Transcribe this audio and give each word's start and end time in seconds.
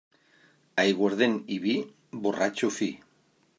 Aiguardent 0.83 1.37
i 1.57 1.59
vi, 1.67 1.77
borratxo 2.25 2.73
fi. 2.79 2.91